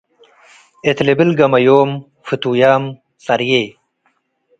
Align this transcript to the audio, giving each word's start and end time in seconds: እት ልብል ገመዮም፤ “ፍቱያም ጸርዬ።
እት 0.89 0.97
ልብል 1.07 1.29
ገመዮም፤ 1.39 1.91
“ፍቱያም 2.25 2.83
ጸርዬ። 3.25 3.51